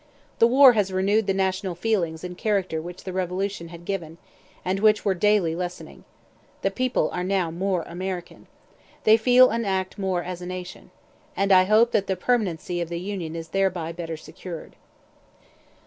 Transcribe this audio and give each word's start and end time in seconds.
The 0.39 0.47
war 0.47 0.73
has 0.73 0.91
renewed 0.91 1.27
the 1.27 1.33
national 1.35 1.75
feelings 1.75 2.23
and 2.23 2.35
character 2.35 2.81
which 2.81 3.03
the 3.03 3.13
Revolution 3.13 3.67
had 3.67 3.85
given, 3.85 4.17
and 4.65 4.79
which 4.79 5.05
were 5.05 5.13
daily 5.13 5.53
lessening. 5.55 6.05
The 6.63 6.71
people 6.71 7.11
are 7.11 7.23
now 7.23 7.51
more 7.51 7.83
American. 7.83 8.47
They 9.03 9.15
feel 9.15 9.51
and 9.51 9.63
act 9.63 9.99
more 9.99 10.23
as 10.23 10.41
a 10.41 10.47
nation. 10.47 10.89
And 11.37 11.51
I 11.51 11.65
hope 11.65 11.91
that 11.91 12.07
the 12.07 12.15
permanency 12.15 12.81
of 12.81 12.89
the 12.89 12.99
Union 12.99 13.35
is 13.35 13.49
thereby 13.49 13.91
better 13.91 14.17
secured. 14.17 14.75